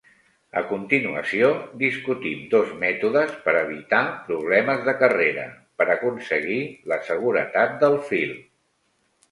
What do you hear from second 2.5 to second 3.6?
dos mètodes per